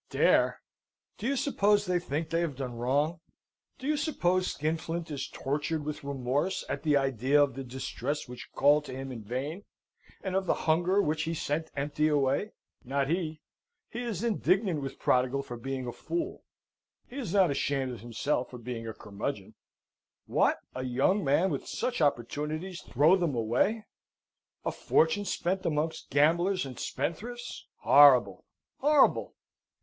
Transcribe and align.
Dare? 0.09 0.59
Do 1.19 1.27
you 1.27 1.35
suppose 1.35 1.85
they 1.85 1.99
think 1.99 2.31
they 2.31 2.41
have 2.41 2.55
done 2.55 2.73
wrong? 2.75 3.19
Do 3.77 3.85
you 3.85 3.95
suppose 3.97 4.47
Skinflint 4.47 5.11
is 5.11 5.27
tortured 5.29 5.85
with 5.85 6.03
remorse 6.03 6.65
at 6.67 6.81
the 6.81 6.97
idea 6.97 7.39
of 7.39 7.53
the 7.53 7.63
distress 7.63 8.27
which 8.27 8.49
called 8.55 8.85
to 8.85 8.93
him 8.95 9.11
in 9.11 9.23
vain, 9.23 9.63
and 10.23 10.35
of 10.35 10.47
the 10.47 10.65
hunger 10.65 11.03
which 11.03 11.25
he 11.25 11.35
sent 11.35 11.69
empty 11.75 12.07
away? 12.07 12.49
Not 12.83 13.09
he. 13.09 13.41
He 13.91 14.01
is 14.01 14.23
indignant 14.23 14.81
with 14.81 14.97
Prodigal 14.97 15.43
for 15.43 15.55
being 15.55 15.85
a 15.85 15.91
fool: 15.93 16.43
he 17.07 17.17
is 17.17 17.31
not 17.31 17.51
ashamed 17.51 17.91
of 17.91 17.99
himself 18.01 18.49
for 18.49 18.57
being 18.57 18.87
a 18.87 18.95
curmudgeon. 18.95 19.53
What? 20.25 20.57
a 20.73 20.81
young 20.83 21.23
man 21.23 21.51
with 21.51 21.67
such 21.67 22.01
opportunities 22.01 22.81
throw 22.81 23.15
them 23.17 23.35
away? 23.35 23.85
A 24.65 24.71
fortune 24.71 25.25
spent 25.25 25.63
amongst 25.63 26.09
gamblers 26.09 26.65
and 26.65 26.79
spendthrifts? 26.79 27.67
Horrible, 27.81 28.45
horrible! 28.79 29.35